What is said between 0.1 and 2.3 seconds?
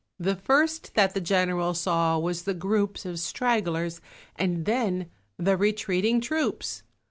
The first that the General saw